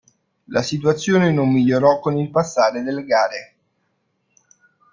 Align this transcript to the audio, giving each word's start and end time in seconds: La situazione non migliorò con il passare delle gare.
La 0.47 0.63
situazione 0.63 1.29
non 1.31 1.51
migliorò 1.51 1.99
con 1.99 2.17
il 2.17 2.31
passare 2.31 2.81
delle 2.81 3.03
gare. 3.05 3.53